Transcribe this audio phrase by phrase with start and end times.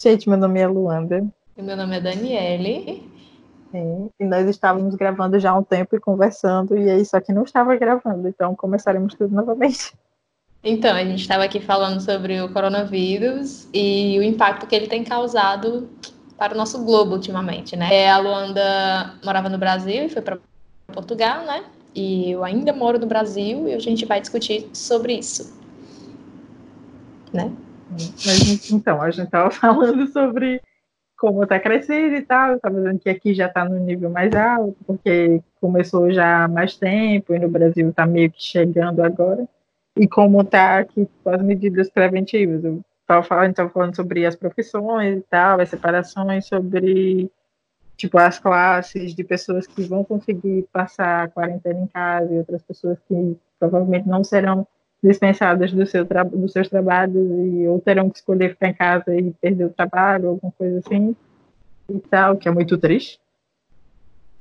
[0.00, 1.26] Gente, meu nome é Luanda.
[1.56, 3.02] E meu nome é Daniele.
[3.72, 7.32] Sim, e nós estávamos gravando já há um tempo e conversando, e aí só que
[7.32, 9.92] não estava gravando, então começaremos tudo novamente.
[10.62, 15.02] Então, a gente estava aqui falando sobre o coronavírus e o impacto que ele tem
[15.02, 15.88] causado
[16.36, 17.92] para o nosso globo ultimamente, né?
[17.92, 20.38] É, a Luanda morava no Brasil e foi para
[20.92, 21.64] Portugal, né?
[21.92, 25.52] E eu ainda moro no Brasil e a gente vai discutir sobre isso,
[27.32, 27.52] né?
[28.72, 30.60] Então, a gente estava falando sobre
[31.18, 34.76] como está crescendo e tal, estava dizendo que aqui já está no nível mais alto,
[34.86, 39.46] porque começou já há mais tempo e no Brasil está meio que chegando agora,
[39.96, 42.62] e como está aqui com as medidas preventivas.
[42.62, 47.28] Eu estava falando, tava falando sobre as profissões e tal, as separações, sobre
[47.96, 52.62] tipo as classes de pessoas que vão conseguir passar a quarentena em casa e outras
[52.62, 54.64] pessoas que provavelmente não serão
[55.02, 59.30] dispensadas do seu dos seus trabalhos e ou terão que escolher ficar em casa e
[59.32, 61.14] perder o trabalho, alguma coisa assim
[61.90, 63.20] e tal, que é muito triste.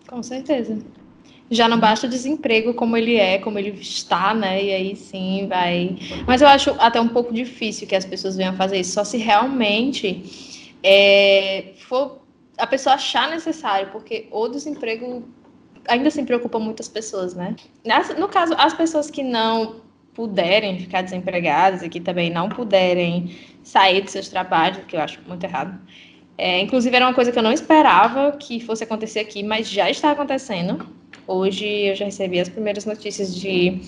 [0.08, 0.78] Com certeza.
[1.50, 4.61] Já não basta o desemprego como ele é, como ele está, né?
[4.61, 5.97] E aí sim vai.
[6.25, 9.17] Mas eu acho até um pouco difícil que as pessoas venham fazer isso, só se
[9.17, 12.19] realmente é, for
[12.58, 15.23] a pessoa achar necessário, porque o desemprego
[15.88, 17.55] ainda assim preocupa muitas pessoas, né?
[18.17, 19.86] No caso, as pessoas que não
[20.17, 25.19] puderem ficar desempregadas e que também não puderem sair dos seus trabalhos, que eu acho
[25.27, 25.79] muito errado.
[26.35, 29.91] É, inclusive, era uma coisa que eu não esperava que fosse acontecer aqui, mas já
[29.91, 30.89] está acontecendo.
[31.27, 33.79] Hoje eu já recebi as primeiras notícias de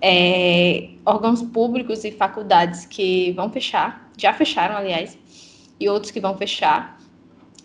[0.00, 5.18] é, órgãos públicos e faculdades que vão fechar, já fecharam, aliás,
[5.78, 6.98] e outros que vão fechar.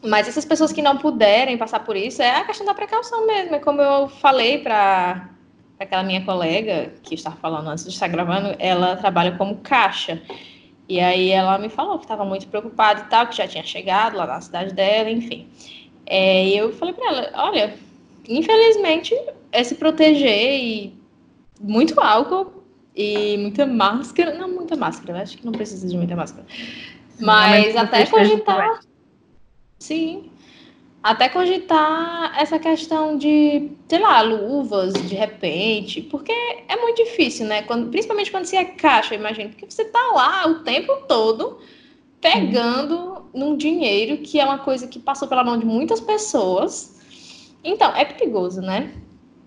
[0.04, 3.56] Mas essas pessoas que não puderem passar por isso é a questão da precaução mesmo.
[3.56, 5.30] É como eu falei para
[5.86, 10.22] aquela minha colega que estava falando antes de estar gravando, ela trabalha como caixa.
[10.88, 14.18] E aí ela me falou que estava muito preocupada e tal, que já tinha chegado
[14.18, 15.48] lá na cidade dela, enfim.
[16.06, 17.74] É, e eu falei para ela, olha,
[18.28, 19.16] infelizmente
[19.52, 20.94] é se proteger e
[21.60, 22.64] muito álcool
[22.96, 26.46] e muita máscara, não muita máscara, acho que não precisa de muita máscara.
[27.20, 28.82] Mas até cogitar.
[29.80, 30.32] Sim,
[31.06, 36.32] até cogitar essa questão de, sei lá, luvas de repente, porque
[36.68, 37.62] é muito difícil, né?
[37.62, 41.60] Quando, principalmente quando você é caixa, imagina, porque você tá lá o tempo todo
[42.20, 47.00] pegando num dinheiro que é uma coisa que passou pela mão de muitas pessoas.
[47.64, 48.92] Então, é perigoso, né?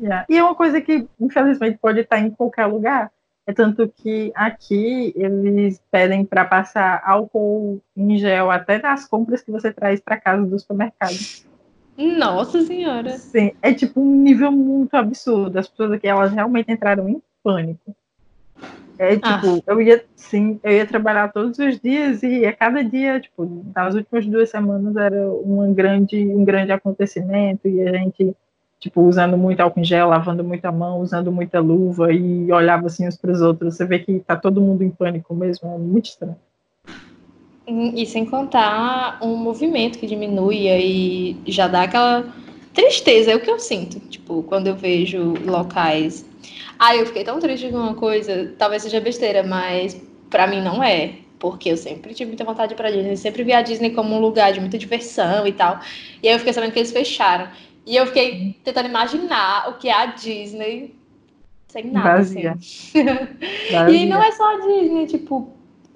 [0.00, 0.26] Yeah.
[0.28, 3.10] E é uma coisa que, infelizmente, pode estar em qualquer lugar.
[3.44, 9.50] É tanto que aqui eles pedem para passar álcool em gel até nas compras que
[9.50, 11.47] você traz para casa do supermercado.
[11.98, 13.18] Nossa senhora.
[13.18, 15.58] Sim, é tipo um nível muito absurdo.
[15.58, 17.94] As pessoas aqui, elas realmente entraram em pânico.
[18.96, 19.62] É tipo, ah.
[19.66, 23.94] eu ia, sim, eu ia trabalhar todos os dias e a cada dia, tipo, nas
[23.94, 28.34] últimas duas semanas era uma grande, um grande acontecimento e a gente,
[28.80, 33.06] tipo, usando muito álcool em gel, lavando muita mão, usando muita luva e olhava assim
[33.06, 33.76] uns para os outros.
[33.76, 36.36] Você vê que tá todo mundo em pânico mesmo, é muito estranho.
[37.94, 42.32] E sem contar um movimento que diminui e já dá aquela
[42.72, 44.00] tristeza, é o que eu sinto.
[44.08, 46.24] Tipo, quando eu vejo locais.
[46.78, 50.82] Ah, eu fiquei tão triste com uma coisa, talvez seja besteira, mas para mim não
[50.82, 51.14] é.
[51.38, 54.52] Porque eu sempre tive muita vontade para Disney, sempre vi a Disney como um lugar
[54.52, 55.80] de muita diversão e tal.
[56.22, 57.48] E aí eu fiquei sabendo que eles fecharam.
[57.86, 60.94] E eu fiquei tentando imaginar o que é a Disney
[61.68, 62.16] sem nada.
[62.16, 62.52] Vazia.
[62.52, 63.04] Assim.
[63.72, 63.96] Vazia.
[63.96, 65.52] e não é só a Disney, tipo,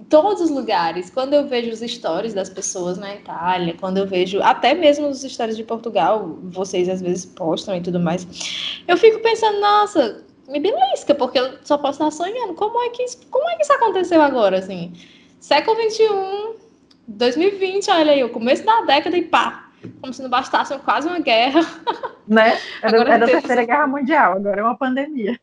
[0.08, 1.10] todos os lugares.
[1.10, 5.22] Quando eu vejo os stories das pessoas na Itália, quando eu vejo até mesmo os
[5.22, 8.26] stories de Portugal, vocês às vezes postam e tudo mais,
[8.86, 12.54] eu fico pensando, nossa, me belisca, porque eu só posso estar sonhando.
[12.54, 14.92] Como é que isso, como é que isso aconteceu agora, assim?
[15.40, 16.54] Século 21,
[17.08, 19.70] 2020, olha aí, o começo da década e pá,
[20.00, 21.60] como se não bastasse quase uma guerra.
[22.24, 22.56] Né?
[22.80, 25.38] Era, agora era a terceira guerra mundial, agora é uma pandemia.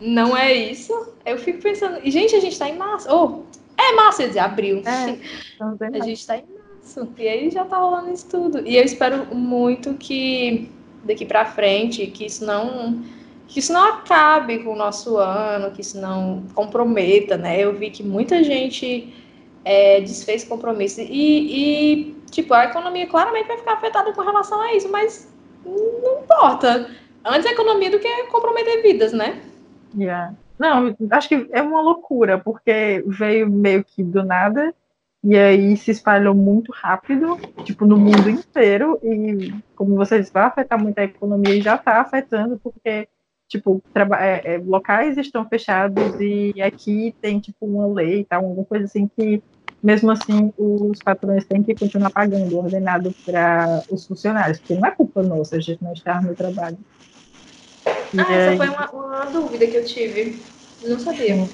[0.00, 0.92] Não é isso?
[1.26, 3.12] Eu fico pensando, gente, a gente tá em março.
[3.12, 3.42] Oh,
[3.76, 4.82] é março, de abril.
[4.84, 5.18] É,
[5.98, 7.08] a gente está em março.
[7.18, 8.66] E aí já tá rolando isso tudo.
[8.66, 10.70] E eu espero muito que
[11.04, 13.02] daqui para frente, que isso não
[13.48, 17.60] que isso não acabe com o nosso ano, que isso não comprometa, né?
[17.60, 19.12] Eu vi que muita gente
[19.62, 24.74] é, desfez compromisso e, e, tipo, a economia claramente vai ficar afetada com relação a
[24.74, 25.30] isso, mas
[25.66, 26.90] não importa.
[27.22, 29.42] Antes a economia do que comprometer vidas, né?
[29.94, 30.34] Yeah.
[30.62, 34.72] Não, acho que é uma loucura, porque veio meio que do nada,
[35.24, 40.44] e aí se espalhou muito rápido, tipo, no mundo inteiro, e como você disse, vai
[40.44, 43.08] afetar muito a economia e já está afetando, porque,
[43.48, 43.82] tipo,
[44.20, 49.08] é, é, locais estão fechados e aqui tem, tipo, uma lei, tá, alguma coisa assim
[49.08, 49.42] que
[49.82, 54.92] mesmo assim os patrões têm que continuar pagando ordenado para os funcionários, porque não é
[54.92, 56.78] culpa nossa a gente não estar no trabalho.
[58.12, 58.34] E ah, aí...
[58.34, 60.40] essa foi uma, uma, dúvida que eu tive.
[60.84, 61.48] Não sabia.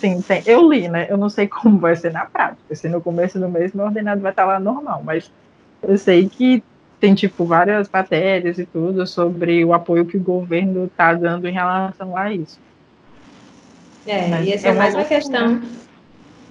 [0.00, 0.42] Sim, tem.
[0.44, 1.06] Eu li, né?
[1.08, 2.74] Eu não sei como vai ser na prática.
[2.74, 5.30] Se no começo do mês meu ordenado vai estar lá normal, mas
[5.82, 6.62] eu sei que
[7.00, 11.52] tem tipo várias matérias e tudo sobre o apoio que o governo está dando em
[11.52, 12.58] relação a isso.
[14.06, 15.60] É, mas e essa é, é mais uma questão.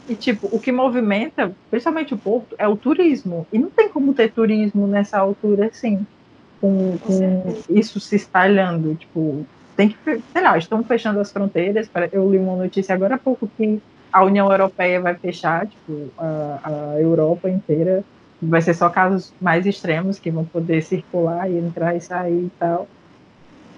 [0.07, 3.47] E, tipo, o que movimenta, principalmente o Porto, é o turismo.
[3.51, 6.05] E não tem como ter turismo nessa altura, assim,
[6.61, 8.93] com, com isso se espalhando.
[8.95, 9.45] Tipo,
[9.75, 11.89] tem que, sei lá, estão fechando as fronteiras.
[12.11, 13.79] Eu li uma notícia agora há pouco que
[14.11, 18.03] a União Europeia vai fechar, tipo, a, a Europa inteira.
[18.41, 22.51] Vai ser só casos mais extremos que vão poder circular e entrar e sair e
[22.59, 22.87] tal.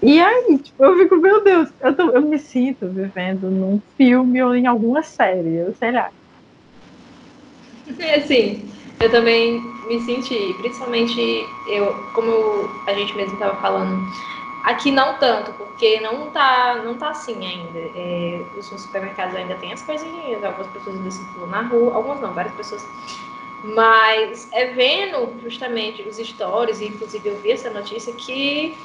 [0.02, 4.42] E aí, tipo, eu fico, meu Deus, eu, tô, eu me sinto vivendo num filme
[4.44, 6.10] ou em alguma série, eu sei lá.
[8.00, 11.20] É assim, eu também me senti, principalmente
[11.72, 12.32] eu, como
[12.86, 14.06] a gente mesmo estava falando,
[14.68, 17.80] aqui não tanto, porque não tá, não tá assim ainda.
[17.96, 22.34] É, os supermercados ainda tem as coisinhas, algumas pessoas ainda circulam na rua, algumas não,
[22.34, 22.86] várias pessoas.
[23.64, 28.78] Mas é vendo justamente os stories, e inclusive eu vi essa notícia, que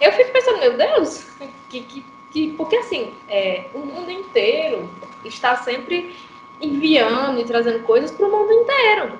[0.00, 1.26] eu fico pensando, meu Deus,
[1.68, 4.88] que, que, que porque assim, é, o mundo inteiro
[5.26, 6.16] está sempre
[6.58, 9.18] enviando e trazendo coisas para o mundo inteiro.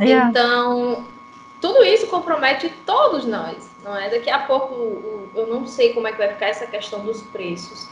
[0.00, 0.30] Yeah.
[0.30, 1.04] Então,
[1.60, 4.10] tudo isso compromete todos nós, não é?
[4.10, 7.88] Daqui a pouco, eu não sei como é que vai ficar essa questão dos preços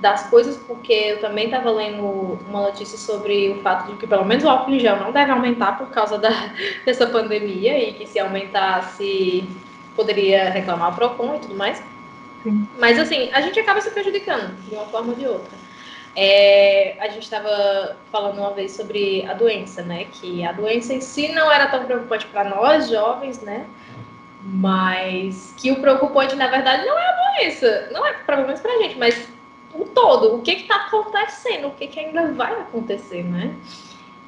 [0.00, 4.24] das coisas, porque eu também estava lendo uma notícia sobre o fato de que pelo
[4.24, 6.30] menos o álcool em gel não deve aumentar por causa da,
[6.84, 9.48] dessa pandemia e que se aumentasse
[9.94, 11.82] poderia reclamar o PROCON e tudo mais.
[12.42, 12.66] Sim.
[12.78, 15.64] Mas assim, a gente acaba se prejudicando de uma forma ou de outra.
[16.16, 20.06] É, a gente estava falando uma vez sobre a doença, né?
[20.12, 23.66] Que a doença em si não era tão preocupante para nós, jovens, né?
[24.46, 27.88] Mas que o preocupante, na verdade, não é a doença.
[27.90, 29.26] Não é, pelo menos pra gente, mas
[29.72, 30.36] o todo.
[30.36, 31.68] O que está acontecendo?
[31.68, 33.54] O que, que ainda vai acontecer, né?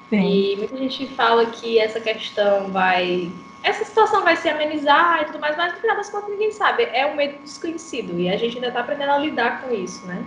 [0.08, 0.52] Sim.
[0.52, 3.30] E muita gente fala que essa questão vai
[3.62, 6.84] essa situação vai se amenizar e tudo mais, mas no final das contas ninguém sabe.
[6.84, 10.24] É um medo desconhecido e a gente ainda está aprendendo a lidar com isso, né?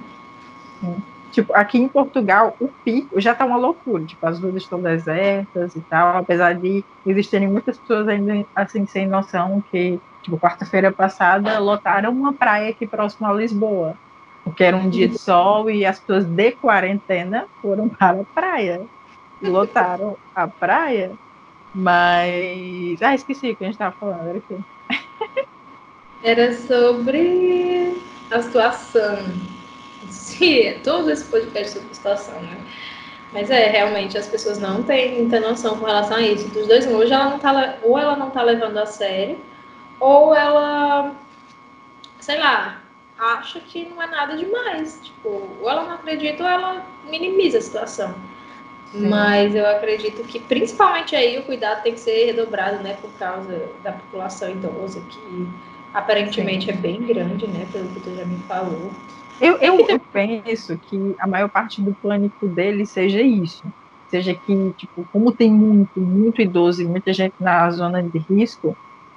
[1.31, 4.03] Tipo, aqui em Portugal, o pico já está uma loucura.
[4.05, 9.07] Tipo, as ruas estão desertas e tal, apesar de existirem muitas pessoas ainda assim sem
[9.07, 13.95] noção que, tipo, quarta-feira passada lotaram uma praia aqui próximo a Lisboa,
[14.43, 18.81] porque era um dia de sol e as pessoas de quarentena foram para a praia.
[19.41, 21.11] Lotaram a praia
[21.73, 23.01] mas.
[23.01, 24.55] Ah, esqueci o que a gente estava falando, era o quê?
[26.23, 27.93] Era sobre
[28.31, 29.58] a situação.
[30.09, 32.57] Sim, todo esse podcast sobre situação, né?
[33.31, 36.47] Mas é, realmente, as pessoas não têm muita noção com relação a isso.
[36.49, 39.37] Dos dois, hoje ela não tá, ou ela não tá levando a sério,
[39.99, 41.15] ou ela,
[42.19, 42.81] sei lá,
[43.17, 44.99] acha que não é nada demais.
[45.03, 48.15] Tipo, ou ela não acredita, ou ela minimiza a situação.
[48.91, 53.69] Mas eu acredito que principalmente aí o cuidado tem que ser redobrado, né, por causa
[53.83, 55.47] da população idosa, que
[55.93, 56.71] aparentemente Sim.
[56.71, 58.91] é bem grande, né, pelo que tu já me falou.
[59.41, 63.61] Eu, eu, eu penso que a maior parte do pânico dele seja isso.
[64.07, 68.75] Seja que, tipo, como tem muito, muito idoso e muita gente na zona de risco,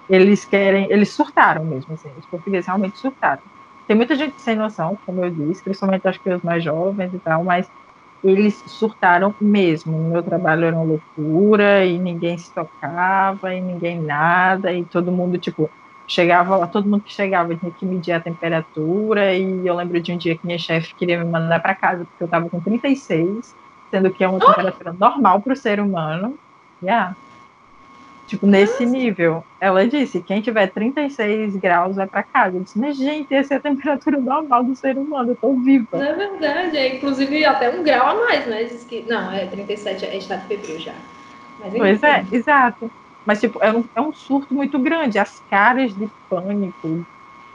[0.08, 3.42] eles querem, eles surtaram mesmo, assim, os portugueses realmente surtaram.
[3.86, 7.20] Tem muita gente sem noção, como eu disse, principalmente acho que os mais jovens e
[7.20, 7.66] tal, mas
[8.22, 9.96] eles surtaram mesmo.
[9.98, 15.10] No meu trabalho era uma loucura e ninguém se tocava e ninguém nada e todo
[15.10, 15.70] mundo, tipo,
[16.06, 20.12] chegava lá, todo mundo que chegava tinha que medir a temperatura e eu lembro de
[20.12, 23.54] um dia que minha chefe queria me mandar para casa porque eu estava com 36,
[23.90, 26.38] sendo que é uma temperatura normal para o ser humano.
[26.82, 27.14] Yeah.
[28.26, 29.44] Tipo, nesse nível.
[29.60, 32.56] Ela disse, quem tiver 36 graus vai para casa.
[32.56, 35.86] Eu disse, mas gente, essa é a temperatura normal do ser humano, eu tô viva.
[35.92, 38.64] Não é verdade, é inclusive até um grau a mais, né?
[38.64, 40.94] Diz que, não, é 37, é estado febril já.
[41.60, 42.90] Mas, pois é, exato.
[43.24, 45.18] Mas, tipo, é um, é um surto muito grande.
[45.18, 47.04] As caras de pânico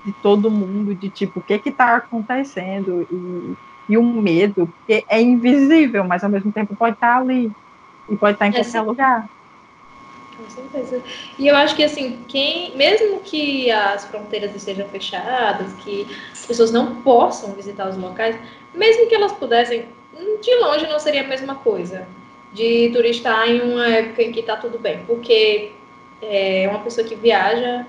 [0.04, 3.02] de todo mundo, de tipo, o que que tá acontecendo?
[3.12, 3.56] E,
[3.94, 7.52] e o medo, porque é invisível, mas ao mesmo tempo pode estar tá ali.
[8.10, 9.26] E pode estar tá em qualquer lugar.
[10.38, 11.04] Com certeza.
[11.38, 16.72] E eu acho que assim, quem, mesmo que as fronteiras estejam fechadas, que as pessoas
[16.72, 18.40] não possam visitar os locais,
[18.74, 19.86] mesmo que elas pudessem,
[20.42, 22.08] de longe não seria a mesma coisa
[22.58, 25.72] de turistar em uma época em que está tudo bem, porque
[26.22, 27.86] é uma pessoa que viaja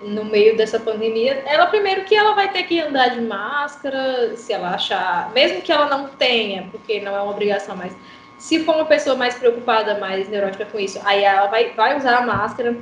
[0.00, 4.52] no meio dessa pandemia, ela primeiro que ela vai ter que andar de máscara, se
[4.52, 7.94] ela achar, mesmo que ela não tenha, porque não é uma obrigação, mas
[8.38, 12.18] Se for uma pessoa mais preocupada, mais neurótica com isso, aí ela vai, vai usar
[12.18, 12.76] a máscara,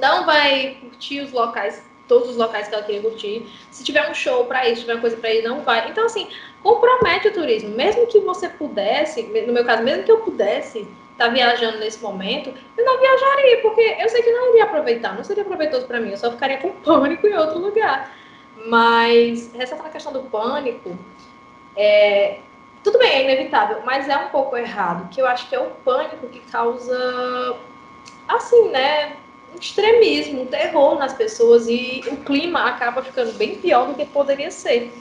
[0.00, 3.46] não vai curtir os locais, todos os locais que ela queria curtir.
[3.70, 5.90] Se tiver um show para ir, se tiver uma coisa para ir, não vai.
[5.90, 6.28] Então, assim,
[6.62, 7.70] compromete o turismo.
[7.70, 10.80] Mesmo que você pudesse, no meu caso, mesmo que eu pudesse
[11.12, 15.14] estar tá viajando nesse momento, eu não viajaria, porque eu sei que não iria aproveitar,
[15.14, 18.14] não seria proveitoso para mim, eu só ficaria com pânico em outro lugar.
[18.66, 20.96] Mas, ressaltando a questão do pânico,
[21.76, 22.40] é,
[22.82, 25.70] tudo bem, é inevitável, mas é um pouco errado, que eu acho que é o
[25.84, 27.56] pânico que causa,
[28.28, 29.16] assim, né,
[29.60, 34.50] extremismo, um terror nas pessoas e o clima acaba ficando bem pior do que poderia
[34.50, 34.92] ser.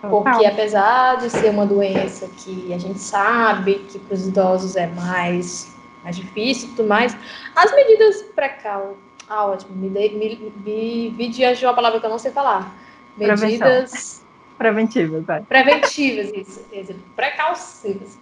[0.00, 4.88] Porque apesar de ser uma doença que a gente sabe que para os idosos é
[4.88, 7.16] mais, mais difícil e tudo mais,
[7.54, 8.96] as medidas precau...
[9.28, 12.74] Ah, ótimo, me, de, me, me, me viajou a palavra que eu não sei falar.
[13.16, 14.24] Medidas...
[14.58, 15.42] Preventivas, vai.
[15.42, 16.64] Preventivas, isso.
[16.72, 16.94] isso.
[17.14, 18.18] Precautivas.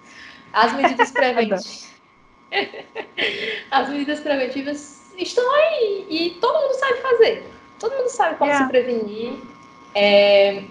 [0.52, 1.88] As medidas preventivas...
[3.70, 7.50] as medidas preventivas estão aí e todo mundo sabe fazer.
[7.78, 8.66] Todo mundo sabe como yeah.
[8.66, 9.34] se prevenir.
[9.94, 10.64] É,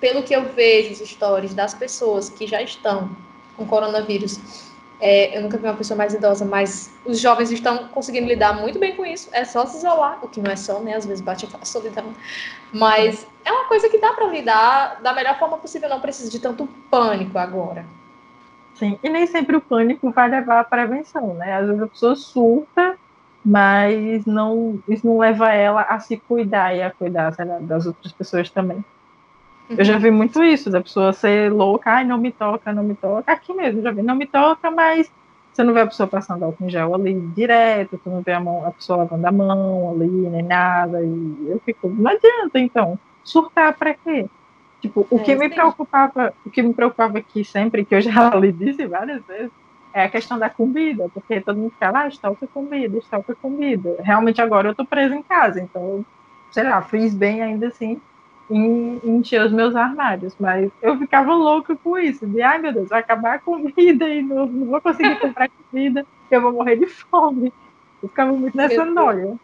[0.00, 3.10] pelo que eu vejo os stories das pessoas que já estão
[3.56, 4.72] com coronavírus,
[5.04, 8.78] é, eu nunca vi uma pessoa mais idosa, mas os jovens estão conseguindo lidar muito
[8.78, 9.28] bem com isso.
[9.32, 10.94] É só se isolar, o que não é só, né?
[10.94, 12.14] Às vezes bate aquela solidão.
[12.72, 16.38] Mas é uma coisa que dá para lidar da melhor forma possível, não precisa de
[16.38, 17.84] tanto pânico agora.
[18.76, 21.56] Sim, e nem sempre o pânico vai levar à prevenção, né?
[21.56, 22.96] Às vezes a pessoa surta,
[23.44, 28.12] mas não, isso não leva ela a se cuidar e a cuidar lá, das outras
[28.12, 28.84] pessoas também.
[29.70, 32.94] Eu já vi muito isso, da pessoa ser louca, ai, não me toca, não me
[32.94, 33.32] toca.
[33.32, 35.10] Aqui mesmo, já vi, não me toca, mas
[35.52, 38.40] você não vê a pessoa passando álcool em gel ali direto, tu não vê a,
[38.40, 41.02] mão, a pessoa lavando a mão ali, nem nada.
[41.02, 44.26] E eu fico, não adianta, então, surtar para quê?
[44.80, 48.30] Tipo, o é, que me preocupava, o que me preocupava aqui sempre, que eu já
[48.36, 49.52] lhe disse várias vezes,
[49.92, 53.96] é a questão da comida, porque todo mundo fala, ah, estoca comida, estoca comida.
[54.00, 56.04] Realmente agora eu tô presa em casa, então,
[56.50, 58.00] sei lá, fiz bem ainda assim
[58.50, 62.88] em encher os meus armários, mas eu ficava louca com isso, de ai meu Deus,
[62.88, 66.86] vai acabar a comida e não, não vou conseguir comprar comida, eu vou morrer de
[66.86, 67.52] fome.
[68.02, 69.36] Eu ficava muito nessa noia.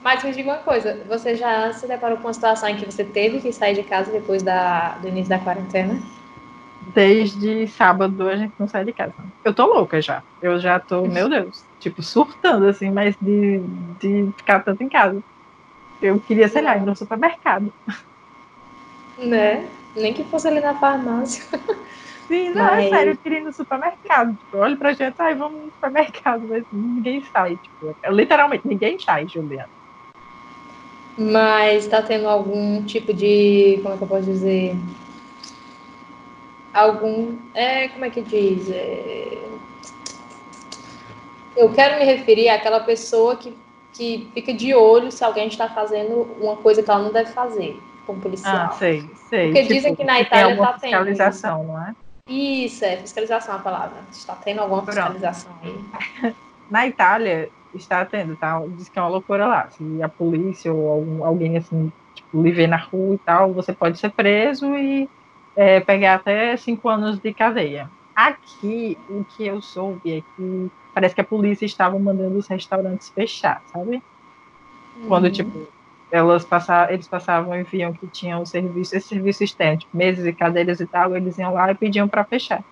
[0.00, 3.04] Mas me diga uma coisa, você já se deparou com uma situação em que você
[3.04, 6.00] teve que sair de casa depois da, do início da quarentena?
[6.88, 9.14] Desde sábado a gente não sai de casa.
[9.44, 10.22] Eu tô louca já.
[10.40, 13.60] Eu já tô, meu Deus, tipo, surtando, assim, mas de,
[14.00, 15.22] de ficar tanto em casa.
[16.00, 17.72] Eu queria, sei lá, ir no supermercado.
[19.18, 19.68] Né?
[19.94, 21.44] Nem que fosse ali na farmácia.
[22.28, 22.86] Sim, não, é mas...
[22.86, 24.36] é sério, eu queria ir no supermercado.
[24.36, 27.56] Tipo, olha pra gente, ai, vamos no supermercado, mas ninguém sai.
[27.56, 29.68] Tipo, literalmente, ninguém sai, Juliana.
[31.18, 33.80] Mas tá tendo algum tipo de.
[33.82, 34.76] Como é que eu posso dizer?
[36.72, 37.36] Algum.
[37.54, 38.70] É, como é que diz?
[38.70, 39.38] É...
[41.56, 43.56] Eu quero me referir àquela pessoa que
[43.98, 47.76] que fica de olho se alguém está fazendo uma coisa que ela não deve fazer,
[48.06, 48.68] como policial.
[48.70, 49.46] Ah, sei, sei.
[49.46, 50.80] Porque tipo, dizem que na Itália está tendo.
[50.80, 51.94] Fiscalização, não é?
[52.28, 53.98] Isso, é, fiscalização é a palavra.
[54.12, 56.34] Está tendo alguma fiscalização aí.
[56.70, 58.62] Na Itália, está tendo, tá?
[58.76, 59.70] Diz que é uma loucura lá.
[59.70, 63.72] Se a polícia ou algum, alguém assim, tipo, lhe vê na rua e tal, você
[63.72, 65.08] pode ser preso e
[65.58, 67.90] é, pegar até cinco anos de cadeia.
[68.14, 73.08] Aqui, o que eu soube é que parece que a polícia estava mandando os restaurantes
[73.08, 74.00] fechar, sabe?
[74.96, 75.08] Uhum.
[75.08, 75.66] Quando, tipo,
[76.12, 80.32] elas passavam, eles passavam e viam que tinham serviço, esse serviço externo, tipo, mesas e
[80.32, 82.62] cadeiras e tal, eles iam lá e pediam para fechar.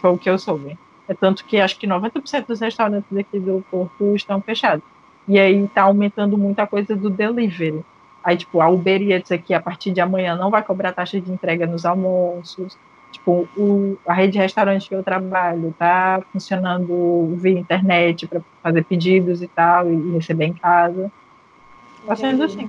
[0.00, 0.76] Foi o que eu soube.
[1.06, 4.84] É tanto que acho que 90% dos restaurantes aqui do Porto estão fechados.
[5.28, 7.84] E aí está aumentando muito a coisa do delivery.
[8.22, 11.30] Aí, tipo, a Uber Eats aqui, a partir de amanhã, não vai cobrar taxa de
[11.30, 12.76] entrega nos almoços.
[13.10, 18.84] Tipo, o, a rede de restaurante que eu trabalho tá funcionando via internet para fazer
[18.84, 21.10] pedidos e tal, e receber em casa.
[22.06, 22.68] Tá sendo assim.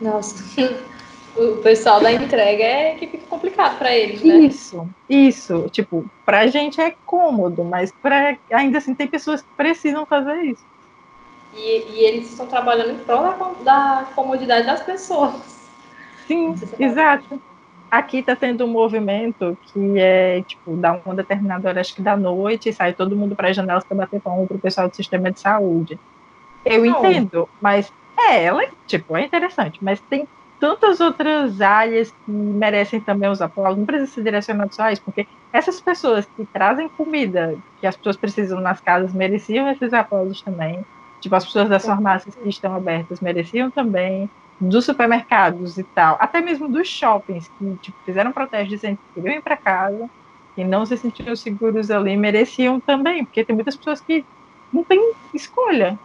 [0.00, 0.44] Nossa.
[1.36, 4.38] O pessoal da entrega é que fica complicado para eles, né?
[4.38, 5.68] Isso, isso.
[5.68, 10.62] Tipo, pra gente é cômodo, mas pra, ainda assim tem pessoas que precisam fazer isso.
[11.56, 13.22] E, e eles estão trabalhando em prol
[13.62, 15.70] da, da comodidade das pessoas.
[16.26, 17.40] Sim, exato.
[17.90, 22.16] Aqui está tendo um movimento que é, tipo, dá uma determinada hora, acho que da
[22.16, 25.30] noite, sai todo mundo para as janelas para bater palma para o pessoal do sistema
[25.30, 25.98] de saúde.
[26.64, 30.26] Eu entendo, mas é, ela, tipo, é interessante, mas tem
[30.58, 35.02] tantas outras áreas que merecem também os aplausos, não precisa ser direcionado só a isso,
[35.02, 40.40] porque essas pessoas que trazem comida que as pessoas precisam nas casas mereciam esses aplausos
[40.40, 40.84] também.
[41.24, 46.40] Tipo, as pessoas das farmácias que estão abertas mereciam também dos supermercados e tal, até
[46.42, 50.10] mesmo dos shoppings que tipo, fizeram protesto dizendo que queriam ir para casa.
[50.56, 54.26] que não se sentiam seguros ali mereciam também, porque tem muitas pessoas que
[54.72, 55.00] não têm
[55.34, 56.00] escolha.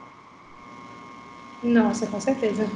[1.61, 2.69] Nossa, com certeza.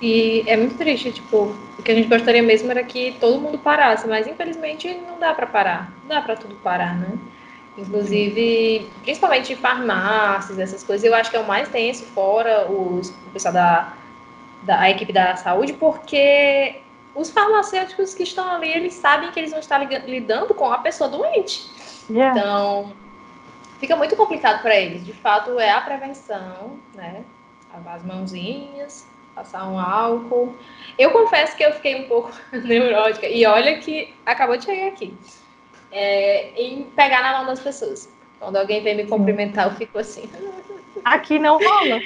[0.00, 3.58] E é muito triste, tipo, o que a gente gostaria mesmo era que todo mundo
[3.60, 7.18] parasse, mas infelizmente não dá para parar, não dá para tudo parar, né?
[7.76, 13.30] Inclusive, principalmente farmácias, essas coisas, eu acho que é o mais tenso, fora os, o
[13.32, 13.92] pessoal da,
[14.62, 16.80] da equipe da saúde, porque
[17.14, 21.10] os farmacêuticos que estão ali, eles sabem que eles vão estar lidando com a pessoa
[21.10, 21.68] doente.
[22.08, 22.38] Yeah.
[22.38, 22.92] Então,
[23.78, 25.04] fica muito complicado para eles.
[25.04, 27.24] De fato, é a prevenção, né?
[27.72, 30.54] Lavar as mãozinhas, passar um álcool.
[30.96, 35.12] Eu confesso que eu fiquei um pouco neurótica, e olha que acabou de chegar aqui,
[35.94, 38.12] é, em pegar na mão das pessoas.
[38.40, 40.28] Quando alguém vem me cumprimentar, eu fico assim.
[41.04, 42.00] Aqui não rola.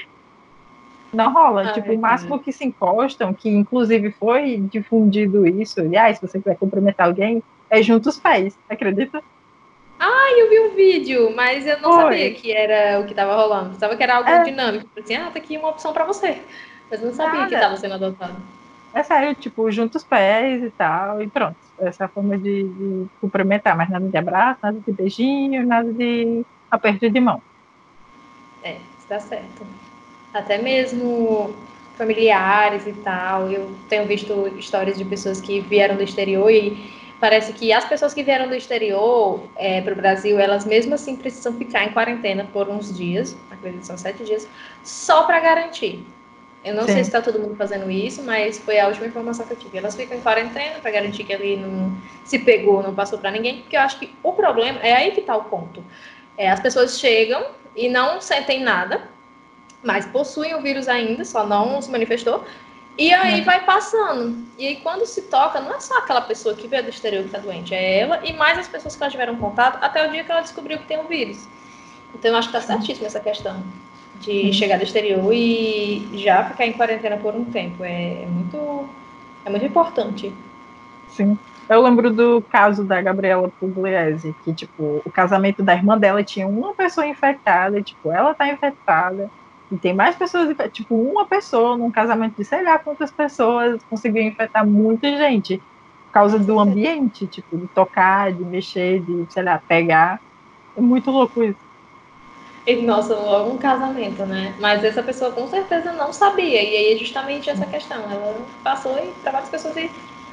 [1.12, 1.70] Não rola.
[1.70, 6.26] Ah, tipo, é o máximo que se encostam, que inclusive foi difundido isso, aliás, se
[6.26, 9.22] você quiser cumprimentar alguém, é junto os pés, acredita?
[9.98, 12.02] Ah, eu vi um vídeo, mas eu não Foi.
[12.02, 13.70] sabia que era o que estava rolando.
[13.70, 14.44] Pensava que era algo é.
[14.44, 14.88] dinâmico.
[14.96, 16.40] Assim, ah, tá aqui uma opção para você.
[16.90, 17.48] Mas não sabia Nada.
[17.48, 18.36] que estava sendo adotado.
[18.98, 21.56] É sério, tipo, junta os pés e tal, e pronto.
[21.78, 25.92] Essa é a forma de, de cumprimentar, mas nada de abraço, nada de beijinho, nada
[25.94, 27.40] de aperto de mão.
[28.60, 29.64] É, está certo.
[30.34, 31.54] Até mesmo
[31.96, 33.52] familiares e tal.
[33.52, 36.90] Eu tenho visto histórias de pessoas que vieram do exterior e
[37.20, 41.14] parece que as pessoas que vieram do exterior é, para o Brasil, elas mesmo assim
[41.14, 44.48] precisam ficar em quarentena por uns dias, acredito que são sete dias,
[44.82, 46.17] só para garantir.
[46.64, 46.94] Eu não Sim.
[46.94, 49.78] sei se está todo mundo fazendo isso, mas foi a última informação que eu tive.
[49.78, 53.60] Elas ficam em quarentena para garantir que ali não se pegou, não passou para ninguém,
[53.60, 55.84] porque eu acho que o problema é aí que está o ponto.
[56.36, 57.44] É, as pessoas chegam
[57.76, 59.08] e não sentem nada,
[59.82, 62.44] mas possuem o vírus ainda, só não se manifestou,
[62.98, 63.44] e aí é.
[63.44, 64.44] vai passando.
[64.58, 67.28] E aí, quando se toca, não é só aquela pessoa que veio do exterior que
[67.28, 70.24] está doente, é ela e mais as pessoas que ela tiveram contato até o dia
[70.24, 71.46] que ela descobriu que tem o vírus.
[72.12, 73.62] Então, eu acho que está certíssima essa questão
[74.20, 77.84] de chegar do exterior e já ficar em quarentena por um tempo.
[77.84, 78.88] É, é, muito,
[79.44, 80.32] é muito importante.
[81.08, 81.38] Sim.
[81.68, 86.48] Eu lembro do caso da Gabriela Pugliese, que, tipo, o casamento da irmã dela tinha
[86.48, 89.30] uma pessoa infectada, e, tipo, ela tá infectada,
[89.70, 94.22] e tem mais pessoas, tipo, uma pessoa num casamento de sei lá quantas pessoas conseguiu
[94.22, 95.58] infectar muita gente
[96.06, 100.22] por causa do ambiente, tipo, de tocar, de mexer, de, sei lá, pegar.
[100.74, 101.67] É muito louco isso.
[102.76, 104.54] Nossa, logo um casamento, né?
[104.58, 106.62] Mas essa pessoa com certeza não sabia.
[106.62, 108.10] E aí é justamente essa questão.
[108.10, 109.90] Ela passou e para várias pessoas e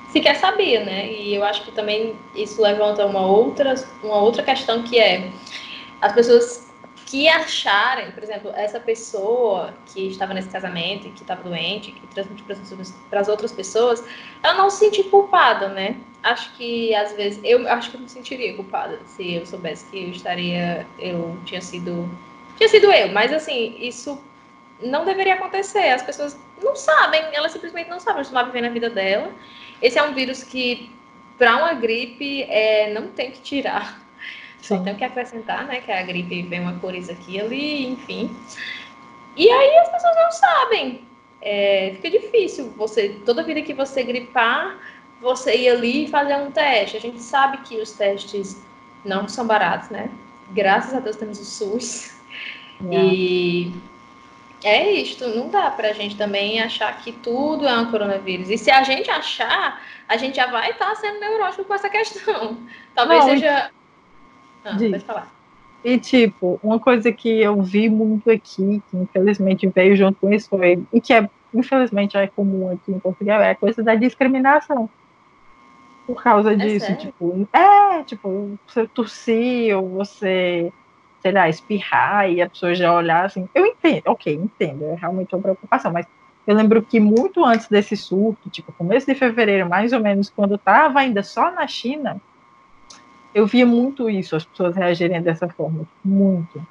[0.08, 1.12] sequer sabia, né?
[1.12, 5.32] E eu acho que também isso levanta uma outra, uma outra questão que é
[6.02, 6.65] as pessoas
[7.16, 12.06] que acharem, por exemplo, essa pessoa que estava nesse casamento e que estava doente, que
[12.08, 12.46] transmitiu
[13.10, 14.04] para as outras pessoas,
[14.44, 15.96] ela não se sentir culpada, né?
[16.22, 19.98] Acho que às vezes eu acho que eu me sentiria culpada se eu soubesse que
[19.98, 22.10] eu estaria, eu tinha sido,
[22.58, 24.22] tinha sido eu, mas assim isso
[24.84, 25.92] não deveria acontecer.
[25.92, 29.32] As pessoas não sabem, elas simplesmente não sabem, estão lá vivendo a vida dela.
[29.82, 30.92] Esse é um vírus que
[31.38, 34.05] para uma gripe é, não tem que tirar
[34.66, 38.36] só tenho que acrescentar, né, que a gripe vem uma coriza aqui ali, enfim.
[39.38, 41.08] E aí as pessoas não sabem.
[41.40, 44.80] É, fica difícil você, toda vida que você gripar,
[45.22, 46.98] você ir ali e fazer um teste.
[46.98, 48.66] A gente sabe que os testes
[49.04, 50.10] não são baratos, né?
[50.50, 52.16] Graças a Deus temos o SUS.
[52.90, 52.96] É.
[52.96, 53.72] E
[54.64, 58.50] é isto, não dá pra gente também achar que tudo é um coronavírus.
[58.50, 62.58] E se a gente achar, a gente já vai estar sendo neurótico com essa questão.
[62.96, 63.70] Talvez não, seja
[64.66, 65.32] ah, pode falar.
[65.84, 70.50] E, tipo, uma coisa que eu vi muito aqui, que infelizmente veio junto com isso,
[70.50, 74.90] foi, e que é, infelizmente é comum aqui em Portugal, é a coisa da discriminação.
[76.08, 77.02] Por causa é disso, sério?
[77.02, 80.74] tipo, é, tipo, você tossir ou você,
[81.22, 83.48] sei lá, espirrar e a pessoa já olhar assim.
[83.54, 86.08] Eu entendo, ok, entendo, é realmente uma preocupação, mas
[86.48, 90.56] eu lembro que muito antes desse surto, tipo, começo de fevereiro, mais ou menos, quando
[90.56, 92.20] estava ainda só na China,
[93.36, 96.66] eu via muito isso, as pessoas reagirem dessa forma, muito.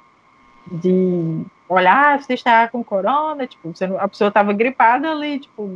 [0.65, 5.69] De olhar, ah, você está com corona, tipo, você, a pessoa estava gripada ali, tipo,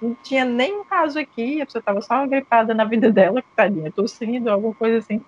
[0.00, 3.90] não tinha nenhum caso aqui, a pessoa estava só gripada na vida dela, que tadinha,
[3.90, 5.20] tossindo, alguma coisa assim.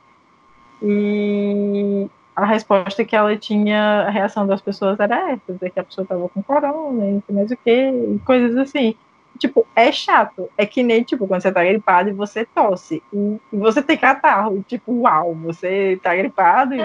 [0.81, 5.85] E a resposta que ela tinha, a reação das pessoas era essa, dizer que a
[5.85, 8.95] pessoa estava com corona, e não mais o quê, e coisas assim
[9.39, 10.49] tipo, é chato.
[10.57, 13.03] É que nem, tipo, quando você tá gripado e você tosse.
[13.13, 14.65] E, e você tem catarro.
[14.67, 16.75] Tipo, uau, você tá gripado.
[16.75, 16.81] E,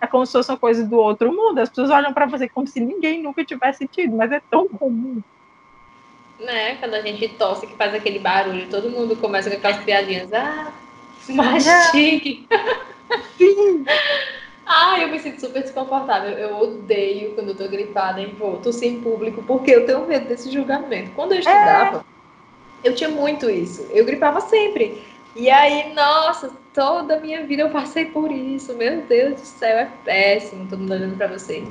[0.00, 1.58] é como se fosse uma coisa do outro mundo.
[1.58, 5.20] As pessoas olham para você como se ninguém nunca tivesse tido, mas é tão comum.
[6.40, 6.76] Né?
[6.76, 10.32] Quando a gente tosse, que faz aquele barulho, todo mundo começa com aquelas piadinhas.
[10.32, 10.72] Ah,
[11.28, 12.48] mais chique.
[13.38, 13.84] Sim.
[14.64, 16.30] Ah, eu me sinto super desconfortável.
[16.30, 20.28] Eu odeio quando eu tô gripada e vou tossir em público, porque eu tenho medo
[20.28, 21.10] desse julgamento.
[21.12, 22.04] Quando eu estudava,
[22.84, 22.88] é.
[22.88, 23.86] eu tinha muito isso.
[23.90, 25.02] Eu gripava sempre.
[25.34, 28.74] E aí, nossa, toda a minha vida eu passei por isso.
[28.74, 30.68] Meu Deus do céu, é péssimo.
[30.68, 31.64] Todo mundo olhando pra você.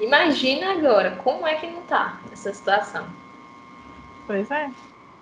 [0.00, 3.06] Imagina agora, como é que não tá essa situação?
[4.26, 4.70] Pois é.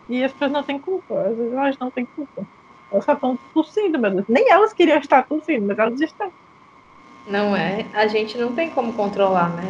[0.09, 1.21] E as pessoas não têm culpa.
[1.23, 2.47] Às vezes elas não têm culpa.
[2.91, 4.25] Elas só estão tossindo, meu Deus.
[4.29, 6.33] Nem elas queriam estar tossindo, mas elas estão.
[7.27, 7.87] Não é?
[7.95, 9.69] A gente não tem como controlar, né?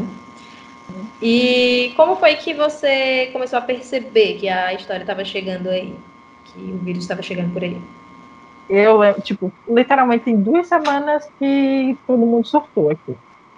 [1.20, 5.94] E como foi que você começou a perceber que a história estava chegando aí?
[6.46, 7.76] Que o vírus estava chegando por aí?
[8.68, 13.14] Eu, tipo, literalmente em duas semanas que todo mundo surtou aqui.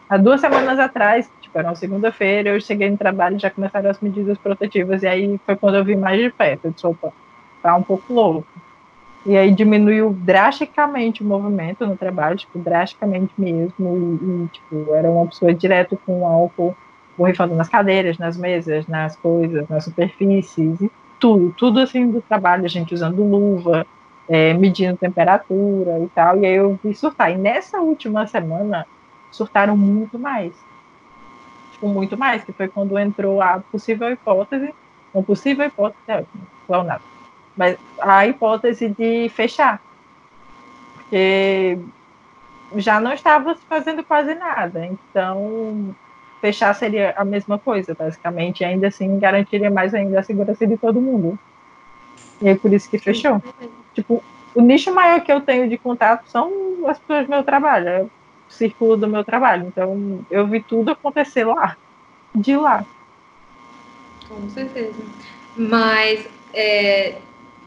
[0.08, 3.88] Há duas semanas atrás, tipo, era uma segunda-feira, eu cheguei no trabalho e já começaram
[3.88, 6.66] as medidas protetivas, e aí foi quando eu vi mais de perto.
[6.66, 7.12] Eu disse, opa,
[7.62, 8.46] tá um pouco louco.
[9.26, 14.18] E aí diminuiu drasticamente o movimento no trabalho, tipo, drasticamente mesmo.
[14.20, 16.76] E, e tipo, era uma pessoa direto com álcool
[17.16, 22.64] borrifando nas cadeiras, nas mesas, nas coisas, nas superfícies, e tudo, tudo assim do trabalho,
[22.64, 23.86] a gente usando luva,
[24.28, 26.38] é, medindo temperatura e tal.
[26.38, 27.32] E aí eu vi surtar.
[27.32, 28.86] E nessa última semana,
[29.30, 30.52] surtaram muito mais.
[31.72, 34.74] Tipo, muito mais, que foi quando entrou a possível hipótese,
[35.14, 36.24] uma possível hipótese, é,
[36.68, 37.13] não nada
[37.56, 39.80] mas a hipótese de fechar.
[40.94, 41.78] Porque
[42.76, 44.86] já não estava fazendo quase nada.
[44.86, 45.94] Então,
[46.40, 48.64] fechar seria a mesma coisa, basicamente.
[48.64, 51.38] Ainda assim, garantiria mais ainda a segurança de todo mundo.
[52.40, 53.42] E é por isso que fechou.
[53.94, 54.22] Tipo,
[54.54, 56.50] o nicho maior que eu tenho de contato são
[56.86, 58.10] as pessoas do meu trabalho, é o
[58.48, 59.66] círculo do meu trabalho.
[59.66, 61.76] Então, eu vi tudo acontecer lá,
[62.34, 62.84] de lá.
[64.28, 65.02] Com certeza.
[65.56, 67.16] Mas é,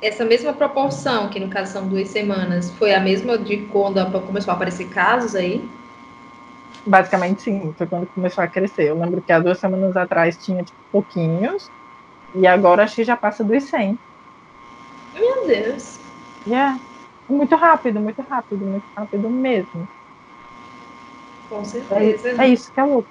[0.01, 4.51] essa mesma proporção, que no caso são duas semanas, foi a mesma de quando começou
[4.51, 5.69] a aparecer casos aí?
[6.85, 7.73] Basicamente, sim.
[7.77, 8.89] Foi quando começou a crescer.
[8.89, 11.69] Eu lembro que há duas semanas atrás tinha tipo, pouquinhos,
[12.33, 13.99] e agora acho que já passa dos 100.
[15.13, 15.99] Meu Deus.
[16.47, 16.79] Yeah.
[17.27, 19.87] Muito rápido, muito rápido, muito rápido mesmo.
[21.49, 22.29] Com certeza.
[22.29, 23.09] É, é isso que é louco.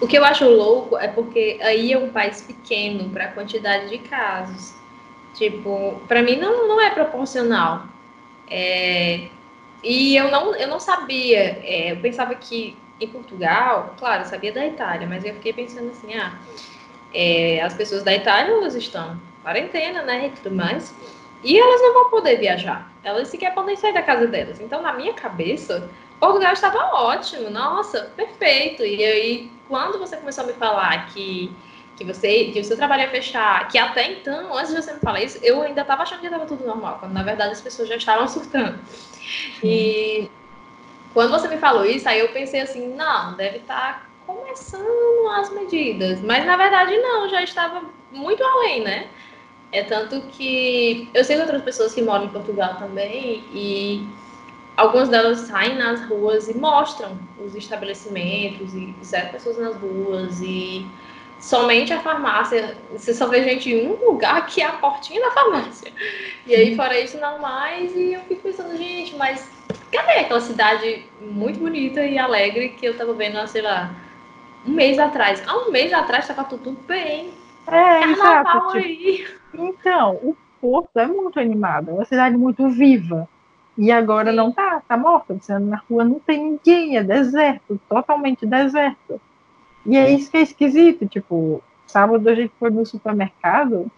[0.00, 3.88] O que eu acho louco é porque aí é um país pequeno para a quantidade
[3.88, 4.85] de casos.
[5.36, 7.84] Tipo, para mim não, não é proporcional.
[8.50, 9.28] É,
[9.82, 14.52] e eu não, eu não sabia, é, eu pensava que em Portugal, claro, eu sabia
[14.52, 16.38] da Itália, mas eu fiquei pensando assim, ah,
[17.12, 20.94] é, as pessoas da Itália, elas estão quarentena, né, e tudo mais,
[21.44, 24.58] e elas não vão poder viajar, elas sequer podem sair da casa delas.
[24.60, 28.82] Então, na minha cabeça, Portugal estava ótimo, nossa, perfeito.
[28.82, 31.54] E aí, quando você começou a me falar que
[31.96, 35.00] que você que o seu trabalho ia fechar, que até então, antes de você me
[35.00, 37.88] falar isso, eu ainda estava achando que estava tudo normal, quando na verdade as pessoas
[37.88, 38.78] já estavam surtando.
[39.64, 40.30] E
[41.14, 45.50] quando você me falou isso, aí eu pensei assim, não, deve estar tá começando as
[45.50, 47.82] medidas, mas na verdade não, já estava
[48.12, 49.08] muito além, né?
[49.72, 54.06] É tanto que eu sei de outras pessoas que moram em Portugal também e
[54.76, 60.86] algumas delas saem nas ruas e mostram os estabelecimentos e zero pessoas nas ruas e
[61.40, 62.76] somente a farmácia.
[62.92, 65.92] Você só vê gente em um lugar que é a portinha da farmácia.
[66.46, 67.94] E aí, fora isso, não mais.
[67.94, 69.50] E eu fico pensando, gente, mas
[69.92, 73.90] cadê aquela cidade muito bonita e alegre que eu tava vendo, sei lá,
[74.66, 75.42] um mês atrás?
[75.46, 77.30] Há um mês atrás tava tudo bem.
[77.66, 78.72] É, exato.
[78.72, 83.28] Tipo, então, o Porto é muito animado, é uma cidade muito viva.
[83.78, 84.36] E agora Sim.
[84.36, 85.34] não tá, tá morta.
[85.34, 89.20] Você na rua, não tem ninguém, é deserto, totalmente deserto.
[89.86, 93.90] E é isso que é esquisito, tipo, sábado a gente foi no supermercado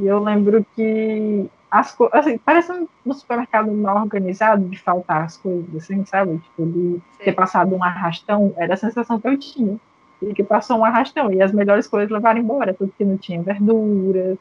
[0.00, 5.36] e eu lembro que as coisas, assim, parece um supermercado mal organizado de faltar as
[5.36, 6.38] coisas, assim, sabe?
[6.38, 9.76] Tipo, de ter passado um arrastão, era a sensação que eu tinha.
[10.22, 13.42] E que passou um arrastão, e as melhores coisas levaram embora, tudo que não tinha
[13.42, 14.38] verduras,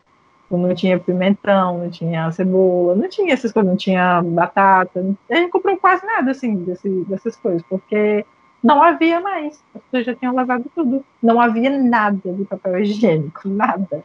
[0.49, 5.03] não tinha pimentão, não tinha cebola, não tinha essas coisas, não tinha batata.
[5.29, 8.25] A gente comprou quase nada, assim, desse, dessas coisas, porque
[8.65, 9.61] não havia mais.
[9.75, 11.05] As pessoas já tinham levado tudo.
[11.21, 14.03] Não havia nada de papel higiênico, nada.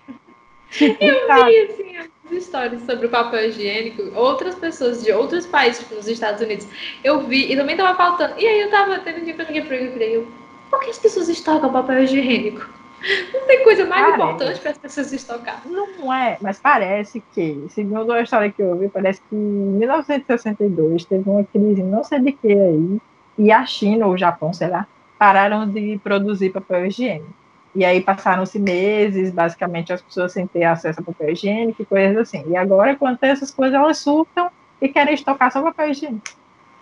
[0.70, 5.80] Tipo, eu vi, assim, as histórias sobre o papel higiênico, outras pessoas de outros países,
[5.80, 6.68] tipo nos Estados Unidos,
[7.02, 8.34] eu vi, e também tava faltando.
[8.38, 10.28] E aí eu tava tendo um dia que eu liguei pra ele eu
[10.70, 12.68] por que as pessoas estocam papel higiênico?
[13.32, 14.22] Não tem coisa mais parece.
[14.22, 15.62] importante para as pessoas estocar.
[15.66, 21.06] Não é, mas parece que, segundo a história que eu ouvi, parece que em 1962
[21.06, 23.00] teve uma crise, não sei de que aí,
[23.40, 24.86] e a China ou o Japão, sei lá,
[25.18, 27.32] pararam de produzir papel higiênico.
[27.74, 32.18] E aí passaram-se meses, basicamente, as pessoas sem ter acesso a papel higiênico e coisas
[32.18, 32.44] assim.
[32.48, 34.50] E agora, quando tem essas coisas, elas surtam
[34.82, 36.26] e querem estocar só papel higiênico.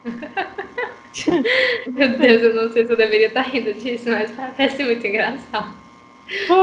[1.87, 5.75] Meu Deus, eu não sei se eu deveria estar rindo disso, mas parece muito engraçado.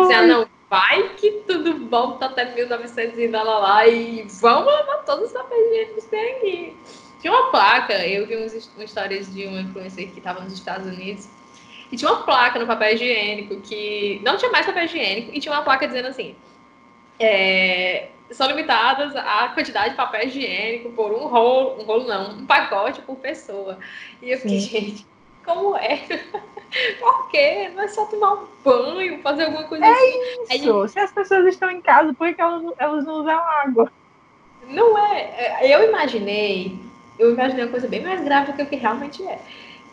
[0.09, 5.03] Já não vai que tudo volta até 1900 e lá, lá, lá e vamos levar
[5.05, 6.77] todos os papéis higiênicos que tem aqui.
[7.25, 11.27] Tinha uma placa, eu vi uns, histórias de uma influencer que estava nos Estados Unidos
[11.91, 15.51] e tinha uma placa no papel higiênico que não tinha mais papel higiênico e tinha
[15.51, 16.35] uma placa dizendo assim:
[17.19, 22.45] é, são limitadas a quantidade de papel higiênico por um rolo, um rolo não, um
[22.45, 23.79] pacote por pessoa.
[24.21, 25.07] E eu fiquei, gente,
[25.43, 25.97] como é?
[27.01, 27.71] por quê?
[27.73, 30.21] Não é só tomar um banho, fazer alguma coisa é assim.
[30.43, 30.81] Isso.
[30.83, 33.91] Aí, Se as pessoas estão em casa, por que elas, elas não usam água?
[34.67, 35.61] Não é.
[35.61, 36.84] é eu imaginei,
[37.17, 39.39] eu imaginei uma coisa bem mais grave do que o que realmente é.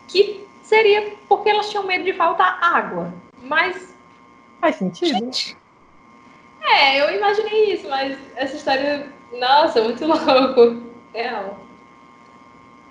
[0.07, 3.13] Que seria porque elas tinham medo de faltar água.
[3.41, 3.95] Mas.
[4.59, 5.17] Faz sentido?
[5.17, 5.57] Gente,
[6.61, 9.07] é, eu imaginei isso, mas essa história,
[9.39, 10.81] nossa, muito louco.
[11.13, 11.59] Real.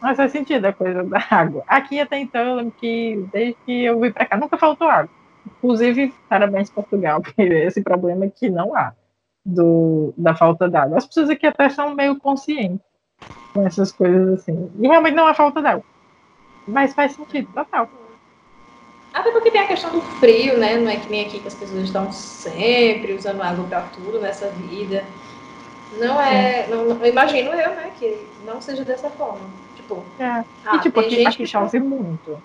[0.00, 1.64] Mas faz sentido a coisa da água.
[1.66, 5.10] Aqui até então, eu lembro que desde que eu vim para cá nunca faltou água.
[5.46, 8.92] Inclusive, parabéns Portugal, porque esse problema que não há
[9.44, 10.98] do, da falta d'água.
[10.98, 12.91] As pessoas aqui até são meio conscientes
[13.52, 14.70] com essas coisas assim.
[14.78, 15.84] E realmente não há falta d'água.
[16.66, 17.88] Mas faz sentido, total.
[19.12, 20.76] Até porque tem a questão do frio, né?
[20.76, 24.48] Não é que nem aqui que as pessoas estão sempre usando água para tudo nessa
[24.48, 25.04] vida.
[25.98, 26.66] Não é.
[26.68, 27.92] Não, não, imagino eu, né?
[27.98, 29.40] Que não seja dessa forma.
[29.76, 30.02] Tipo.
[30.18, 30.44] É.
[30.64, 32.38] Ah, e tipo, aqui, aqui chove muito.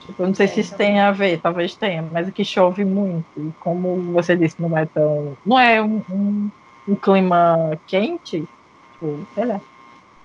[0.00, 0.86] Tipo, não sei é, se isso então...
[0.86, 3.26] tem a ver, talvez tenha, mas aqui chove muito.
[3.36, 5.36] E como você disse, não é tão.
[5.46, 6.50] Não é um, um,
[6.88, 8.44] um clima quente,
[8.92, 9.60] tipo, sei lá.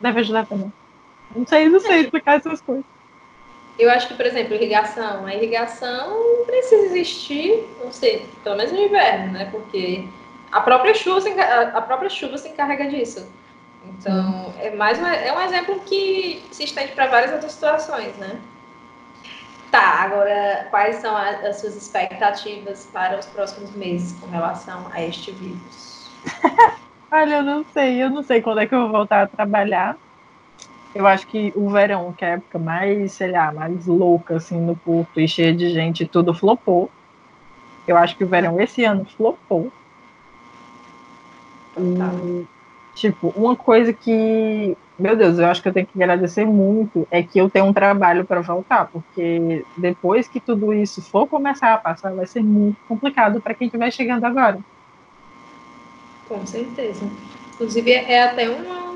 [0.06, 0.72] Deve ajudar também.
[1.36, 2.86] Não sei, não sei explicar essas coisas.
[3.80, 5.26] Eu acho que, por exemplo, irrigação.
[5.26, 9.50] A irrigação precisa existir, não sei, pelo menos no inverno, né?
[9.52, 10.08] Porque
[10.52, 13.28] a própria chuva se, a própria chuva se encarrega disso.
[13.84, 18.40] Então, é mais um, é um exemplo que se estende para várias outras situações, né?
[19.72, 25.02] Tá, agora, quais são as, as suas expectativas para os próximos meses com relação a
[25.02, 26.12] este vírus?
[27.18, 29.98] Olha, eu não sei, eu não sei quando é que eu vou voltar a trabalhar.
[30.94, 34.60] Eu acho que o verão, que é a época mais, sei lá, mais louca, assim,
[34.60, 36.92] no Porto e cheia de gente, tudo flopou.
[37.88, 39.74] Eu acho que o verão esse ano flopou.
[41.78, 42.48] E,
[42.94, 47.24] tipo, uma coisa que, meu Deus, eu acho que eu tenho que agradecer muito é
[47.24, 51.78] que eu tenho um trabalho para voltar, porque depois que tudo isso for começar a
[51.80, 54.60] passar, vai ser muito complicado para quem estiver chegando agora.
[56.28, 57.06] Com certeza.
[57.54, 58.96] Inclusive, é até uma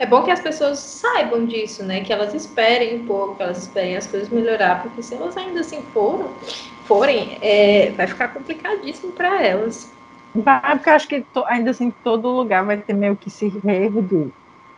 [0.00, 2.00] é bom que as pessoas saibam disso, né?
[2.00, 5.60] Que elas esperem um pouco, que elas esperem as coisas melhorar, porque se elas ainda
[5.60, 6.30] assim foram,
[6.86, 9.92] forem, é, vai ficar complicadíssimo para elas.
[10.34, 13.48] Vai, porque eu acho que to, ainda assim todo lugar vai ter meio que se
[13.62, 14.28] reerguer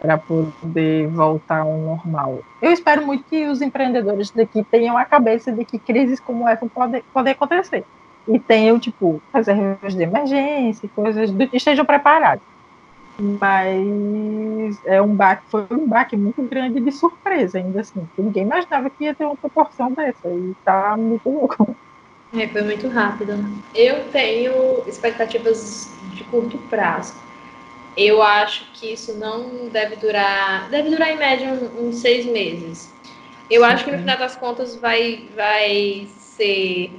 [0.01, 2.41] para poder voltar ao normal.
[2.61, 6.67] Eu espero muito que os empreendedores daqui tenham a cabeça de que crises como essa
[6.67, 7.85] podem, podem acontecer.
[8.29, 12.45] E tenham, tipo, reservas de emergência, coisas do, estejam preparados
[13.19, 18.07] mas é um baque, foi um baque muito grande de surpresa ainda assim.
[18.19, 21.77] Ninguém imaginava que ia ter uma proporção dessa e tá muito louco.
[22.35, 23.33] É, foi muito rápido.
[23.75, 27.15] Eu tenho expectativas de curto prazo.
[27.97, 32.91] Eu acho que isso não deve durar, deve durar em média uns seis meses.
[33.51, 33.69] Eu Sim.
[33.69, 36.91] acho que no final das contas vai, vai ser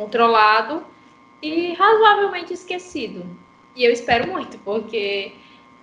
[0.00, 0.84] controlado
[1.42, 3.24] e razoavelmente esquecido.
[3.74, 5.32] E eu espero muito, porque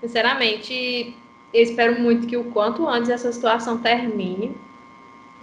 [0.02, 1.16] Sinceramente,
[1.54, 4.56] eu espero muito que o quanto antes essa situação termine.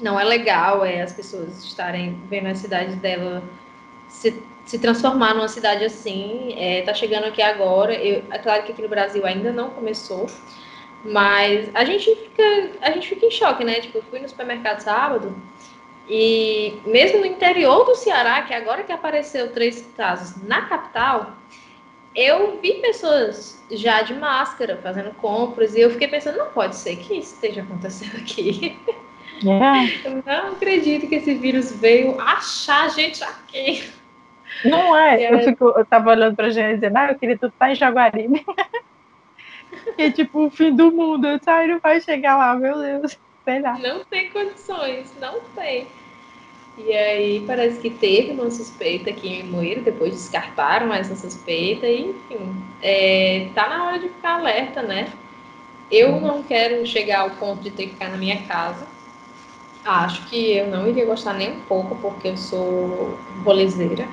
[0.00, 3.42] Não é legal é, as pessoas estarem vendo a cidade dela
[4.08, 6.54] se, se transformar numa cidade assim.
[6.56, 7.94] É, tá chegando aqui agora.
[7.94, 10.26] Eu, é claro que aqui no Brasil ainda não começou,
[11.04, 13.80] mas a gente fica, a gente fica em choque, né?
[13.80, 15.34] Tipo, eu fui no supermercado sábado
[16.08, 21.32] e mesmo no interior do Ceará, que agora que apareceu três casos na capital,
[22.14, 26.96] eu vi pessoas já de máscara fazendo compras e eu fiquei pensando, não pode ser
[26.96, 28.78] que isso esteja acontecendo aqui.
[29.42, 30.08] É.
[30.08, 33.90] Eu não acredito que esse vírus veio achar a gente aqui.
[34.64, 35.34] Não é, é.
[35.34, 38.44] eu, fico, eu tava olhando pra gente dizendo, ah, eu queria tu estar em Jaguaribe.
[39.98, 43.78] é tipo o fim do mundo, disse, não vai chegar lá, meu Deus, sei lá.
[43.78, 45.86] Não tem condições, não tem.
[46.76, 52.10] E aí parece que teve uma suspeita aqui em Moeiro, depois descartaram essa suspeita, e
[52.10, 55.12] enfim, é, tá na hora de ficar alerta, né?
[55.90, 56.20] Eu uhum.
[56.20, 58.86] não quero chegar ao ponto de ter que ficar na minha casa.
[59.84, 64.08] Acho que eu não iria gostar nem um pouco, porque eu sou bolezeira.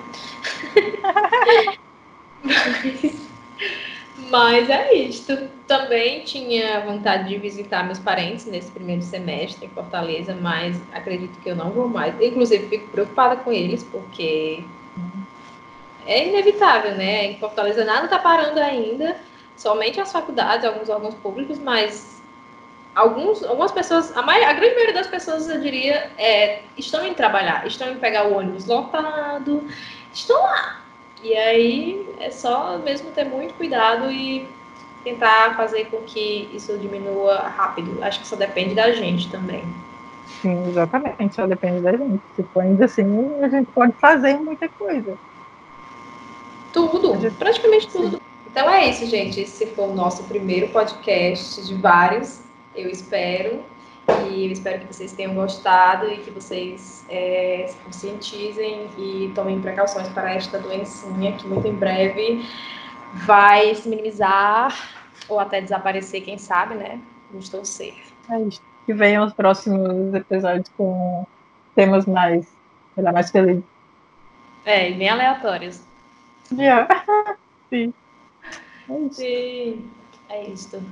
[3.63, 3.90] mas,
[4.29, 5.49] Mas é isto.
[5.67, 11.49] Também tinha vontade de visitar meus parentes nesse primeiro semestre em Fortaleza, mas acredito que
[11.49, 12.13] eu não vou mais.
[12.21, 14.63] Inclusive, fico preocupada com eles, porque
[16.05, 17.25] é inevitável, né?
[17.25, 19.17] Em Fortaleza nada está parando ainda,
[19.55, 22.21] somente as faculdades, alguns órgãos públicos, mas
[22.93, 27.65] alguns, algumas pessoas, a, a grande maioria das pessoas, eu diria, é, estão em trabalhar,
[27.65, 29.65] estão em pegar o ônibus lotado,
[30.13, 30.80] estão lá
[31.23, 34.47] e aí é só mesmo ter muito cuidado e
[35.03, 38.03] tentar fazer com que isso diminua rápido.
[38.03, 39.63] Acho que só depende da gente também.
[40.41, 42.21] Sim, exatamente, só depende da gente.
[42.35, 45.17] Se for ainda assim, a gente pode fazer muita coisa.
[46.71, 47.35] Tudo, gente...
[47.35, 48.17] praticamente tudo.
[48.17, 48.21] Sim.
[48.49, 49.39] Então é isso, gente.
[49.41, 52.41] Esse foi o nosso primeiro podcast de vários,
[52.75, 53.63] eu espero.
[54.07, 59.61] E eu espero que vocês tenham gostado e que vocês é, se conscientizem e tomem
[59.61, 62.45] precauções para esta doencinha que muito em breve
[63.25, 64.73] vai se minimizar
[65.27, 66.99] ou até desaparecer, quem sabe, né?
[67.29, 67.93] Vamos torcer.
[68.29, 68.61] É isso.
[68.85, 71.25] Que venham os próximos episódios com
[71.75, 72.47] temas mais,
[73.13, 73.63] mais felizes.
[74.65, 75.81] É, e bem aleatórios.
[76.51, 76.87] Yeah.
[77.69, 77.93] Sim.
[78.89, 79.15] É isso.
[79.15, 79.91] Sim.
[80.29, 80.83] É isso.